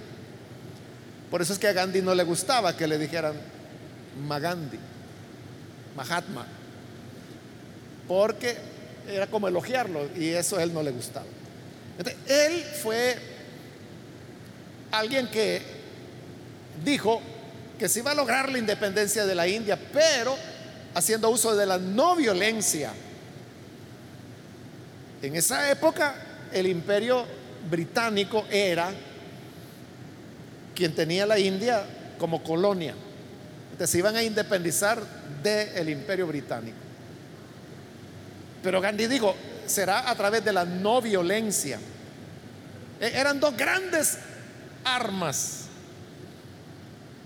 [1.31, 3.35] Por eso es que a Gandhi no le gustaba que le dijeran
[4.27, 4.79] Magandhi,
[5.95, 6.45] Mahatma
[8.07, 8.55] porque
[9.07, 11.25] era como elogiarlo y eso a él no le gustaba.
[12.27, 13.17] él fue
[14.91, 15.61] alguien que
[16.83, 17.21] dijo
[17.77, 20.35] que se iba a lograr la independencia de la India, pero
[20.93, 22.91] haciendo uso de la no violencia.
[25.21, 26.15] En esa época
[26.53, 27.25] el imperio
[27.69, 28.91] británico era
[30.75, 31.83] quien tenía la India
[32.17, 32.93] como colonia.
[33.71, 35.01] Entonces se iban a independizar
[35.43, 36.86] del imperio británico.
[38.63, 41.79] Pero Gandhi dijo, será a través de la no violencia.
[42.99, 44.17] E-, eran dos grandes
[44.83, 45.67] armas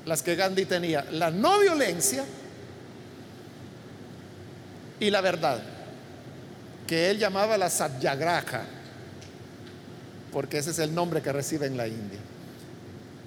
[0.06, 2.26] las que Gandhi tenía, la no violencia
[5.00, 5.62] y la verdad,
[6.88, 8.66] que él llamaba la satyagraha,
[10.32, 12.20] porque ese es el nombre que recibe en la India.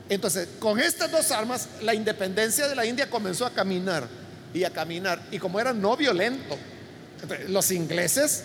[0.09, 4.07] Entonces, con estas dos armas, la independencia de la India comenzó a caminar
[4.53, 6.57] y a caminar, y como era no violento,
[7.49, 8.45] los ingleses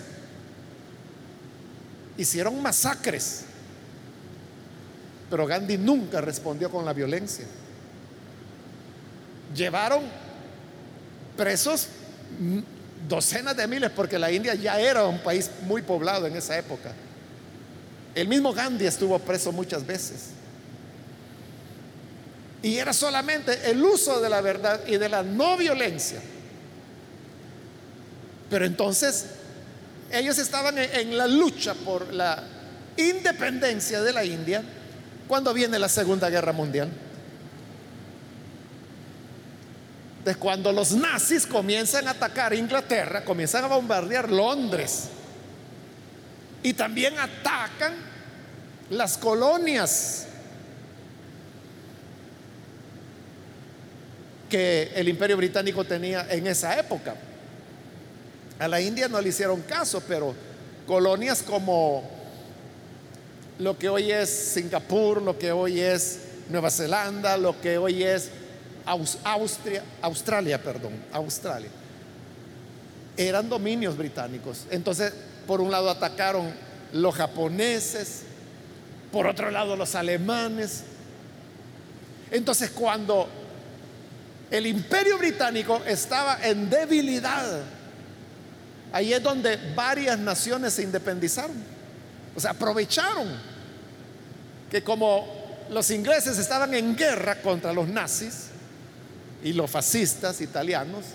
[2.17, 3.41] hicieron masacres,
[5.29, 7.45] pero Gandhi nunca respondió con la violencia.
[9.55, 10.03] Llevaron
[11.37, 11.87] presos
[13.07, 16.91] docenas de miles, porque la India ya era un país muy poblado en esa época.
[18.15, 20.31] El mismo Gandhi estuvo preso muchas veces.
[22.61, 26.19] Y era solamente el uso de la verdad y de la no violencia.
[28.49, 29.25] Pero entonces
[30.11, 32.43] ellos estaban en, la lucha por la
[32.97, 34.63] independencia de la India
[35.27, 36.89] cuando viene la Segunda Guerra Mundial.
[40.25, 45.05] De cuando los nazis comienzan a atacar Inglaterra, comienzan a bombardear Londres
[46.63, 47.93] y también atacan
[48.89, 50.25] las colonias
[54.49, 57.15] que el imperio británico tenía en esa época.
[58.59, 60.35] A la India no le hicieron caso, pero
[60.85, 62.03] colonias como
[63.57, 66.19] lo que hoy es Singapur, lo que hoy es
[66.49, 68.29] Nueva Zelanda, lo que hoy es
[69.23, 71.69] Austria, Australia, perdón, Australia,
[73.15, 74.65] eran dominios británicos.
[74.71, 75.13] Entonces,
[75.47, 76.51] por un lado atacaron
[76.91, 78.23] los japoneses,
[79.11, 80.83] por otro lado los alemanes.
[82.31, 83.27] Entonces, cuando
[84.51, 87.61] el imperio británico estaba en debilidad,
[88.91, 91.55] Ahí es donde varias naciones se independizaron.
[92.35, 93.27] O sea, aprovecharon
[94.69, 98.47] que como los ingleses estaban en guerra contra los nazis
[99.43, 101.05] y los fascistas italianos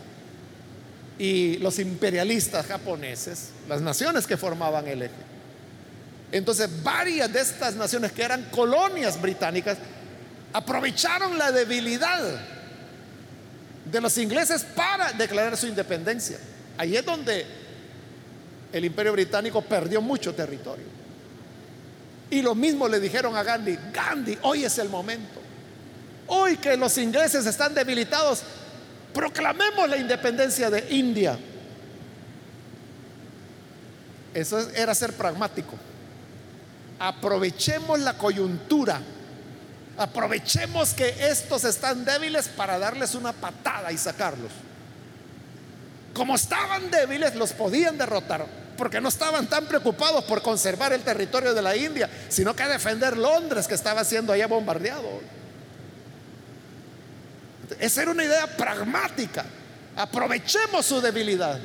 [1.19, 5.15] y los imperialistas japoneses, las naciones que formaban el eje.
[6.33, 9.79] Entonces, varias de estas naciones que eran colonias británicas
[10.53, 12.41] aprovecharon la debilidad
[13.85, 16.39] de los ingleses para declarar su independencia.
[16.77, 17.47] Ahí es donde
[18.75, 20.85] el imperio británico perdió mucho territorio.
[22.29, 25.41] Y lo mismo le dijeron a Gandhi, Gandhi, hoy es el momento.
[26.27, 28.43] Hoy que los ingleses están debilitados,
[29.13, 31.39] proclamemos la independencia de India.
[34.35, 35.77] Eso era ser pragmático.
[36.99, 39.01] Aprovechemos la coyuntura.
[39.97, 44.51] Aprovechemos que estos están débiles para darles una patada y sacarlos.
[46.13, 51.55] Como estaban débiles, los podían derrotar porque no estaban tan preocupados por conservar el territorio
[51.55, 55.21] de la India, sino que defender Londres que estaba siendo allá bombardeado.
[57.79, 59.45] Esa era una idea pragmática.
[59.97, 61.61] Aprovechemos su debilidad.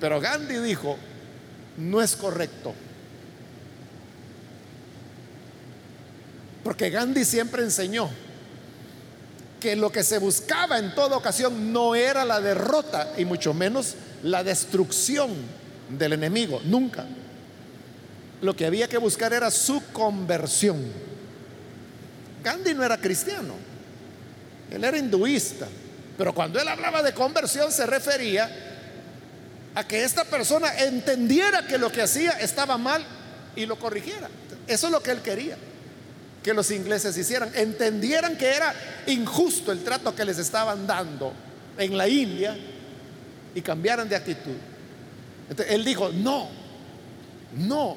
[0.00, 0.98] Pero Gandhi dijo,
[1.76, 2.74] no es correcto.
[6.62, 8.10] Porque Gandhi siempre enseñó
[9.60, 13.94] que lo que se buscaba en toda ocasión no era la derrota y mucho menos
[14.26, 15.30] la destrucción
[15.88, 17.06] del enemigo, nunca.
[18.42, 20.82] Lo que había que buscar era su conversión.
[22.42, 23.54] Gandhi no era cristiano,
[24.70, 25.66] él era hinduista,
[26.18, 28.50] pero cuando él hablaba de conversión se refería
[29.74, 33.04] a que esta persona entendiera que lo que hacía estaba mal
[33.54, 34.28] y lo corrigiera.
[34.66, 35.56] Eso es lo que él quería
[36.42, 38.72] que los ingleses hicieran, entendieran que era
[39.08, 41.32] injusto el trato que les estaban dando
[41.76, 42.56] en la India
[43.56, 44.54] y cambiaran de actitud.
[45.66, 46.50] él dijo, no,
[47.56, 47.96] no,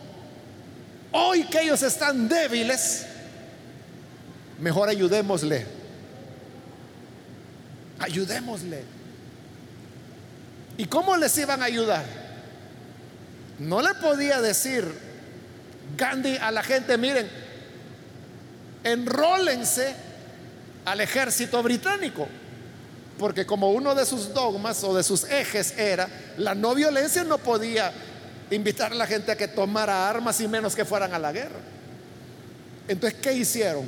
[1.12, 3.06] hoy que ellos están débiles,
[4.58, 5.66] mejor ayudémosle.
[8.00, 8.84] Ayudémosle.
[10.78, 12.06] ¿Y cómo les iban a ayudar?
[13.60, 14.86] No le podía decir
[15.98, 17.30] Gandhi a la gente, miren,
[18.86, 19.94] enrólense
[20.86, 22.30] al ejército británico.
[23.20, 27.38] Porque como uno de sus dogmas o de sus ejes era la no violencia, no
[27.38, 27.92] podía
[28.50, 31.60] invitar a la gente a que tomara armas y menos que fueran a la guerra.
[32.88, 33.86] Entonces, ¿qué hicieron?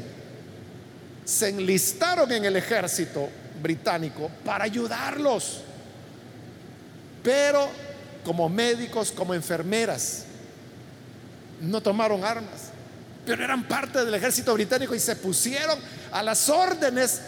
[1.26, 3.30] se enlistaron en el ejército
[3.62, 5.62] británico para ayudarlos,
[7.24, 7.70] pero
[8.26, 10.26] como médicos, como enfermeras,
[11.62, 12.72] no tomaron armas,
[13.26, 15.80] pero eran parte del ejército británico y se pusieron
[16.12, 17.22] a las órdenes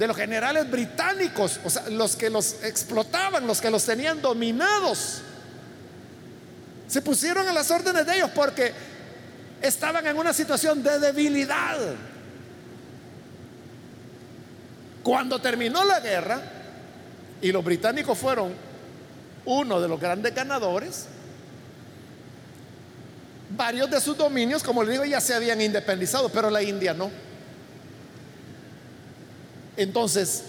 [0.00, 5.20] de los generales británicos, o sea, los que los explotaban, los que los tenían dominados.
[6.88, 8.72] Se pusieron a las órdenes de ellos porque
[9.60, 11.76] estaban en una situación de debilidad.
[15.02, 16.40] Cuando terminó la guerra
[17.42, 18.54] y los británicos fueron
[19.44, 21.08] uno de los grandes ganadores,
[23.54, 27.10] varios de sus dominios, como le digo, ya se habían independizado, pero la India no.
[29.80, 30.42] Entonces,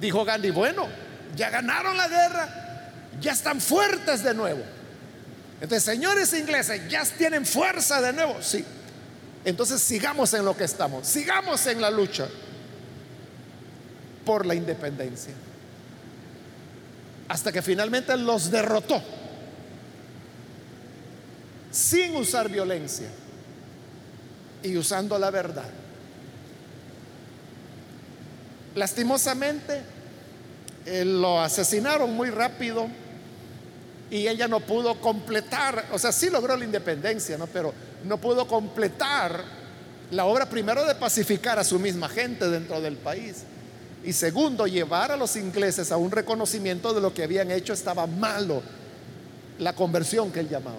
[0.00, 0.88] dijo Gandhi, bueno,
[1.36, 2.48] ya ganaron la guerra,
[3.20, 4.62] ya están fuertes de nuevo.
[5.60, 8.38] Entonces, señores ingleses, ya tienen fuerza de nuevo.
[8.40, 8.64] Sí.
[9.44, 12.28] Entonces, sigamos en lo que estamos, sigamos en la lucha
[14.24, 15.34] por la independencia.
[17.28, 19.02] Hasta que finalmente los derrotó
[21.70, 23.08] sin usar violencia
[24.62, 25.79] y usando la verdad.
[28.74, 29.80] Lastimosamente,
[30.86, 32.88] eh, lo asesinaron muy rápido
[34.10, 37.46] y ella no pudo completar, o sea, sí logró la independencia, ¿no?
[37.46, 37.72] Pero
[38.04, 39.42] no pudo completar
[40.10, 43.44] la obra primero de pacificar a su misma gente dentro del país
[44.04, 48.06] y segundo, llevar a los ingleses a un reconocimiento de lo que habían hecho estaba
[48.06, 48.62] malo,
[49.58, 50.78] la conversión que él llamaba.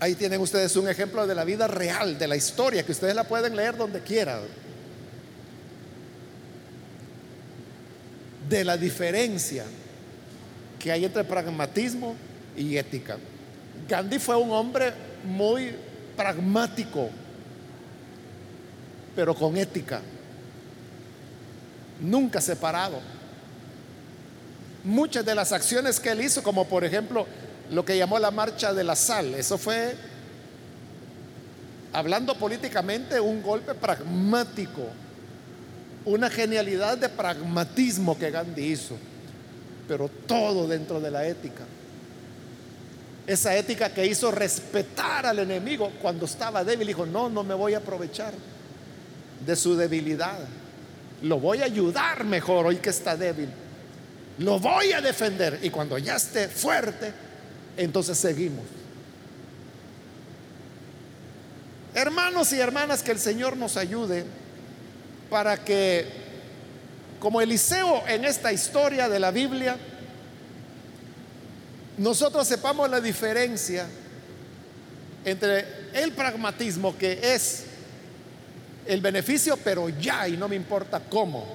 [0.00, 3.24] Ahí tienen ustedes un ejemplo de la vida real, de la historia, que ustedes la
[3.24, 4.40] pueden leer donde quieran.
[8.48, 9.64] De la diferencia
[10.78, 12.14] que hay entre pragmatismo
[12.56, 13.16] y ética.
[13.88, 14.92] Gandhi fue un hombre
[15.24, 15.72] muy
[16.16, 17.08] pragmático,
[19.16, 20.00] pero con ética
[22.00, 23.00] nunca separado.
[24.84, 27.26] Muchas de las acciones que él hizo, como por ejemplo
[27.70, 29.96] lo que llamó la marcha de la sal, eso fue,
[31.92, 34.82] hablando políticamente, un golpe pragmático,
[36.04, 38.96] una genialidad de pragmatismo que Gandhi hizo,
[39.88, 41.64] pero todo dentro de la ética.
[43.26, 47.74] Esa ética que hizo respetar al enemigo cuando estaba débil, dijo, no, no me voy
[47.74, 48.34] a aprovechar
[49.46, 50.40] de su debilidad
[51.24, 53.48] lo voy a ayudar mejor hoy que está débil.
[54.38, 55.58] Lo voy a defender.
[55.62, 57.12] Y cuando ya esté fuerte,
[57.76, 58.64] entonces seguimos.
[61.94, 64.26] Hermanos y hermanas, que el Señor nos ayude
[65.30, 66.06] para que,
[67.20, 69.76] como Eliseo en esta historia de la Biblia,
[71.98, 73.86] nosotros sepamos la diferencia
[75.24, 75.64] entre
[75.94, 77.64] el pragmatismo que es
[78.86, 81.46] el beneficio, pero ya y no me importa cómo.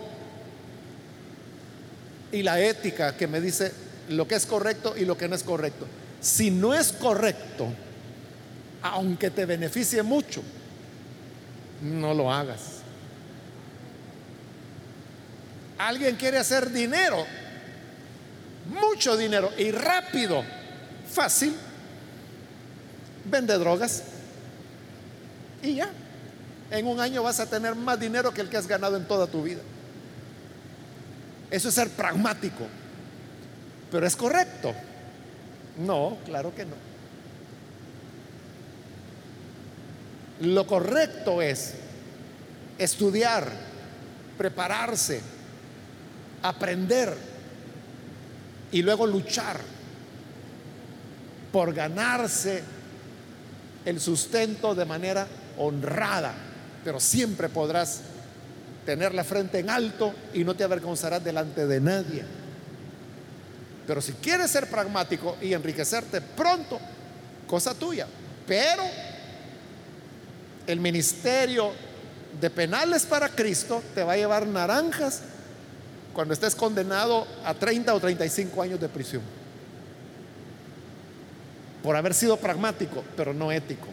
[2.32, 3.72] Y la ética que me dice
[4.09, 5.86] lo que es correcto y lo que no es correcto.
[6.22, 7.67] Si no es correcto,
[8.82, 10.41] aunque te beneficie mucho,
[11.82, 12.79] no lo hagas.
[15.80, 17.26] Alguien quiere hacer dinero,
[18.68, 20.44] mucho dinero y rápido,
[21.12, 21.56] fácil,
[23.26, 24.04] vende drogas
[25.64, 25.90] y ya
[26.72, 29.28] en un año vas a tener más dinero que el que has ganado en toda
[29.28, 29.62] tu vida.
[31.50, 32.68] Eso es ser pragmático.
[33.92, 34.74] Pero es correcto.
[35.78, 36.76] No, claro que no.
[40.42, 41.74] Lo correcto es
[42.78, 43.50] estudiar,
[44.38, 45.22] prepararse,
[46.42, 47.16] aprender
[48.72, 49.60] y luego luchar
[51.52, 52.64] por ganarse
[53.86, 55.28] el sustento de manera
[55.58, 56.50] honrada
[56.84, 58.02] pero siempre podrás
[58.86, 62.24] tener la frente en alto y no te avergonzarás delante de nadie.
[63.86, 66.80] Pero si quieres ser pragmático y enriquecerte pronto,
[67.48, 68.08] cosa tuya.
[68.48, 68.84] Pero
[70.66, 71.72] el ministerio
[72.40, 75.22] de penales para Cristo te va a llevar naranjas
[76.20, 79.22] cuando estés condenado a 30 o 35 años de prisión.
[81.82, 83.88] Por haber sido pragmático, pero no ético.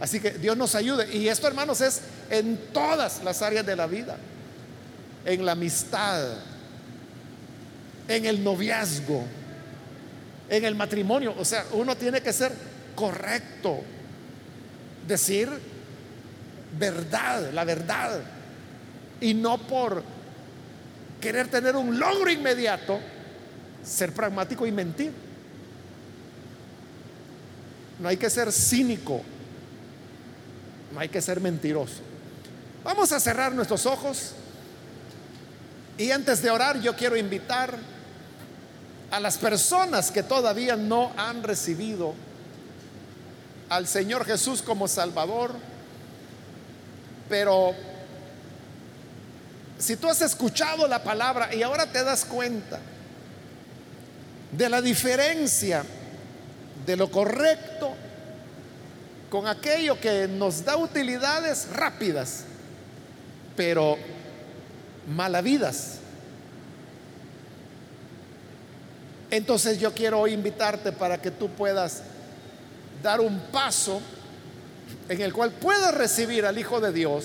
[0.00, 1.14] Así que Dios nos ayude.
[1.14, 2.00] Y esto, hermanos, es
[2.30, 4.16] en todas las áreas de la vida.
[5.26, 6.38] En la amistad,
[8.08, 9.22] en el noviazgo,
[10.48, 11.34] en el matrimonio.
[11.38, 12.50] O sea, uno tiene que ser
[12.94, 13.80] correcto.
[15.06, 15.50] Decir
[16.78, 18.22] verdad, la verdad.
[19.20, 20.02] Y no por
[21.20, 22.98] querer tener un logro inmediato,
[23.84, 25.12] ser pragmático y mentir.
[27.98, 29.22] No hay que ser cínico
[30.92, 32.00] no hay que ser mentiroso.
[32.84, 34.32] Vamos a cerrar nuestros ojos
[35.98, 37.76] y antes de orar yo quiero invitar
[39.10, 42.14] a las personas que todavía no han recibido
[43.68, 45.54] al Señor Jesús como Salvador,
[47.28, 47.74] pero
[49.80, 52.78] si tú has escuchado la palabra y ahora te das cuenta
[54.52, 55.84] de la diferencia
[56.84, 57.94] de lo correcto
[59.30, 62.44] con aquello que nos da utilidades rápidas,
[63.56, 63.96] pero
[65.08, 65.98] malavidas.
[69.30, 72.02] Entonces yo quiero invitarte para que tú puedas
[73.02, 74.02] dar un paso
[75.08, 77.24] en el cual puedas recibir al Hijo de Dios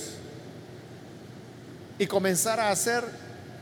[1.97, 3.03] y comenzar a hacer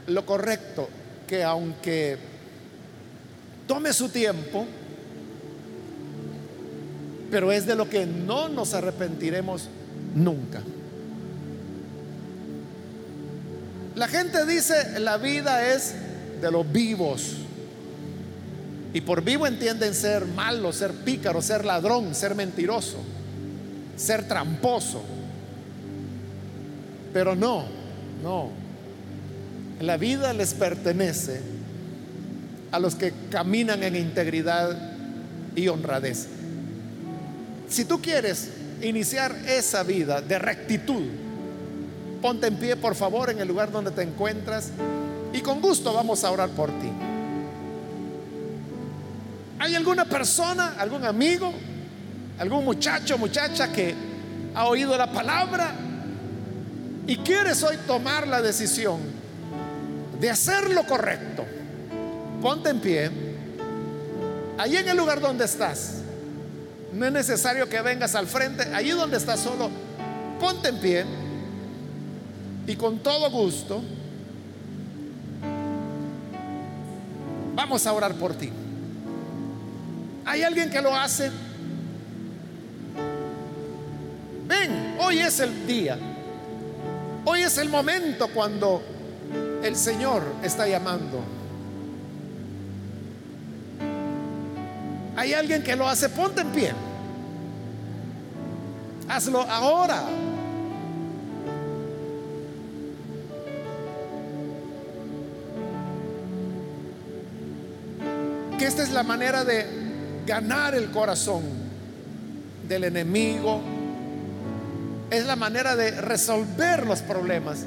[0.08, 0.90] lo correcto,
[1.28, 2.18] que aunque
[3.68, 4.66] tome su tiempo,
[7.32, 9.70] pero es de lo que no nos arrepentiremos
[10.16, 10.62] nunca.
[13.96, 15.94] La gente dice, la vida es
[16.42, 17.38] de los vivos.
[18.94, 22.98] Y por vivo entienden ser malo, ser pícaro, ser ladrón, ser mentiroso,
[23.96, 25.02] ser tramposo.
[27.12, 27.66] Pero no,
[28.24, 28.50] no.
[29.82, 31.42] La vida les pertenece
[32.72, 34.76] a los que caminan en integridad
[35.56, 36.28] y honradez.
[37.70, 38.50] Si tú quieres
[38.82, 41.04] iniciar esa vida de rectitud,
[42.22, 44.70] ponte en pie por favor en el lugar donde te encuentras
[45.34, 46.90] y con gusto vamos a orar por ti.
[49.60, 51.54] ¿Hay alguna persona, algún amigo,
[52.40, 53.94] algún muchacho, muchacha que
[54.56, 55.74] ha oído la palabra
[57.06, 59.00] y quieres hoy tomar la decisión
[60.20, 61.46] de hacer lo correcto?
[62.42, 63.12] Ponte en pie.
[64.58, 65.96] Ahí en el lugar donde estás.
[66.94, 68.64] No es necesario que vengas al frente.
[68.74, 69.70] Allí donde estás solo,
[70.40, 71.06] ponte en pie.
[72.68, 73.84] Y con todo gusto,
[77.56, 78.50] vamos a orar por ti.
[80.26, 81.30] ¿Hay alguien que lo hace?
[84.48, 85.98] Ven, hoy es el día.
[87.26, 88.82] Hoy es el momento cuando
[89.64, 91.24] el Señor está llamando.
[95.16, 96.10] ¿Hay alguien que lo hace?
[96.10, 96.74] Ponte en pie.
[99.08, 100.04] Hazlo ahora.
[108.58, 109.66] Que esta es la manera de
[110.26, 111.44] ganar el corazón
[112.68, 113.73] del enemigo.
[115.14, 117.66] Es la manera de resolver los problemas.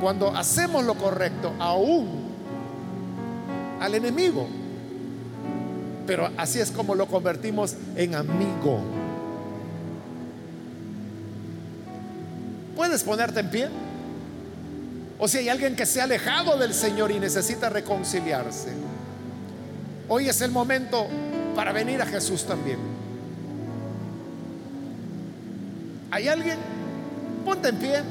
[0.00, 2.32] Cuando hacemos lo correcto, aún
[3.80, 4.48] al enemigo.
[6.04, 8.80] Pero así es como lo convertimos en amigo.
[12.74, 13.68] ¿Puedes ponerte en pie?
[15.16, 18.72] O si hay alguien que se ha alejado del Señor y necesita reconciliarse.
[20.08, 21.06] Hoy es el momento
[21.54, 22.95] para venir a Jesús también.
[26.16, 26.56] ¿Hay alguien?
[27.44, 28.02] Ponte en pie.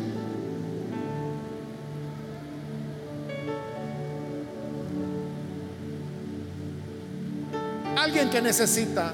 [7.98, 9.12] Alguien que necesita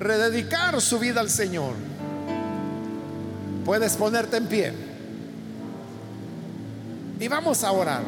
[0.00, 1.74] rededicar su vida al Señor.
[3.64, 4.72] Puedes ponerte en pie.
[7.20, 8.02] Y vamos a orar.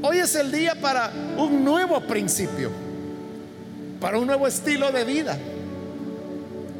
[0.00, 2.70] Hoy es el día para un nuevo principio,
[4.00, 5.38] para un nuevo estilo de vida.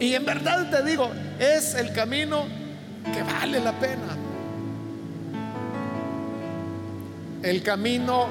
[0.03, 2.44] Y en verdad te digo, es el camino
[3.14, 4.16] que vale la pena.
[7.40, 8.26] El camino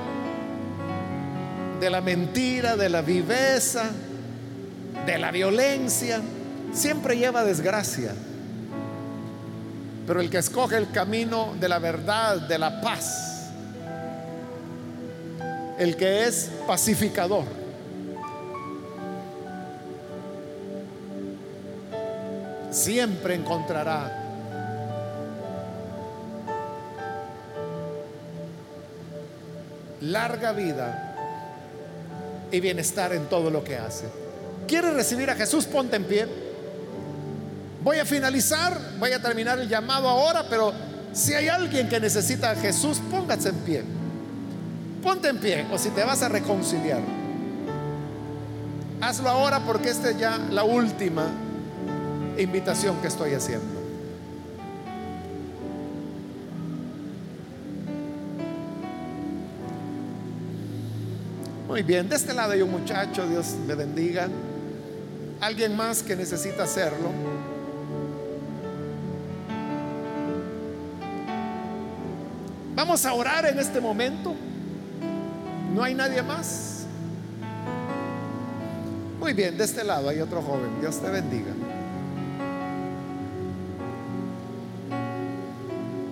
[1.80, 3.89] de la mentira, de la viveza,
[5.05, 6.19] de la violencia,
[6.74, 8.11] siempre lleva desgracia.
[10.05, 13.49] Pero el que escoge el camino de la verdad, de la paz,
[15.80, 17.61] el que es pacificador.
[22.72, 24.17] Siempre encontrará
[29.99, 31.15] larga vida
[32.49, 34.05] y bienestar en todo lo que hace.
[34.67, 35.65] ¿Quieres recibir a Jesús?
[35.65, 36.28] Ponte en pie.
[37.84, 40.72] Voy a finalizar, voy a terminar el llamado ahora, pero
[41.11, 43.84] si hay alguien que necesita a Jesús, póngase en pie.
[45.03, 47.01] Ponte en pie o si te vas a reconciliar.
[49.01, 51.51] Hazlo ahora porque esta es ya la última
[52.38, 53.82] invitación que estoy haciendo.
[61.68, 64.28] Muy bien, de este lado hay un muchacho, Dios le bendiga.
[65.40, 67.10] ¿Alguien más que necesita hacerlo?
[72.76, 74.36] Vamos a orar en este momento.
[75.74, 76.86] ¿No hay nadie más?
[79.20, 80.82] Muy bien, de este lado hay otro joven.
[80.82, 81.54] Dios te bendiga.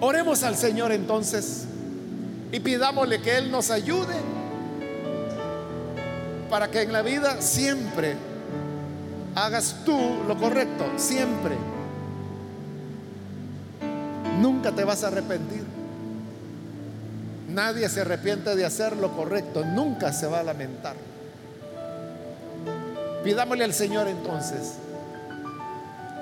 [0.10, 1.66] Oremos al Señor entonces
[2.52, 4.16] y pidámosle que Él nos ayude
[6.50, 8.16] para que en la vida siempre
[9.36, 11.56] hagas tú lo correcto, siempre.
[14.40, 15.64] Nunca te vas a arrepentir.
[17.50, 20.96] Nadie se arrepiente de hacer lo correcto, nunca se va a lamentar.
[23.24, 24.74] Pidámosle al Señor entonces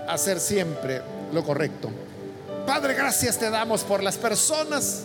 [0.10, 1.90] hacer siempre lo correcto.
[2.68, 5.04] Padre, gracias te damos por las personas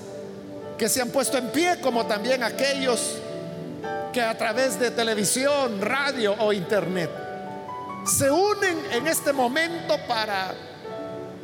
[0.76, 3.18] que se han puesto en pie, como también aquellos
[4.12, 7.08] que a través de televisión, radio o internet
[8.04, 10.52] se unen en este momento para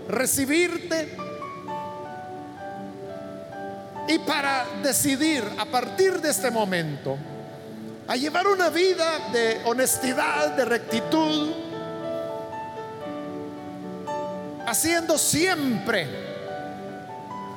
[0.09, 1.17] recibirte
[4.09, 7.17] y para decidir a partir de este momento
[8.09, 11.68] a llevar una vida de honestidad, de rectitud,
[14.69, 16.07] haciendo siempre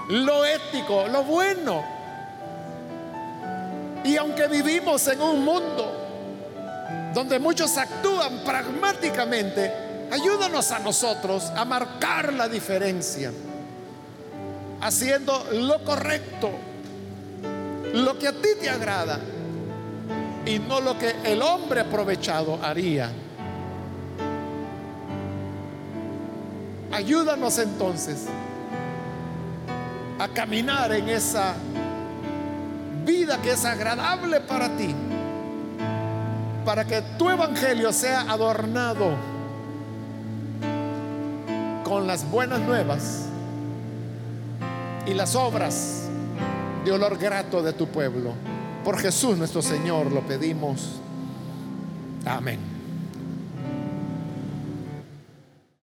[0.09, 1.83] lo ético, lo bueno.
[4.03, 5.97] Y aunque vivimos en un mundo
[7.13, 9.71] donde muchos actúan pragmáticamente,
[10.11, 13.31] ayúdanos a nosotros a marcar la diferencia,
[14.81, 16.49] haciendo lo correcto,
[17.93, 19.19] lo que a ti te agrada
[20.45, 23.11] y no lo que el hombre aprovechado haría.
[26.91, 28.25] Ayúdanos entonces
[30.19, 31.55] a caminar en esa
[33.05, 34.95] vida que es agradable para ti
[36.65, 39.15] para que tu evangelio sea adornado
[41.83, 43.25] con las buenas nuevas
[45.05, 46.03] y las obras
[46.85, 48.33] de olor grato de tu pueblo.
[48.83, 51.01] Por Jesús nuestro Señor lo pedimos.
[52.25, 52.70] Amén.